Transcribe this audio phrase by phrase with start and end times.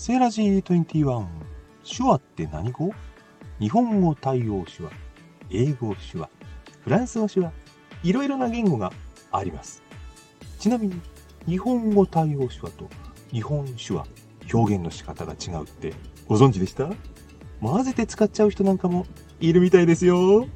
[0.00, 1.26] セーラジー21
[1.84, 2.90] 手話って何語？
[3.58, 4.90] 日本語対応手話。
[5.50, 6.30] 英語手話。
[6.84, 7.52] フランス語手話。
[8.02, 8.94] いろいろな言語が
[9.30, 9.82] あります。
[10.58, 10.98] ちなみに
[11.46, 12.88] 日本語対応手話と
[13.30, 14.06] 日本手話。
[14.50, 15.92] 表現の仕方が違うって
[16.26, 16.88] ご存知でした？
[17.60, 19.04] 混ぜて使っちゃう人なんかも
[19.38, 20.46] いるみたいですよ。